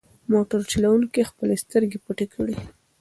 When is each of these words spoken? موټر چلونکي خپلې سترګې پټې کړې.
موټر 0.31 0.61
چلونکي 0.71 1.21
خپلې 1.29 1.55
سترګې 1.63 1.97
پټې 2.05 2.25
کړې. 2.33 2.55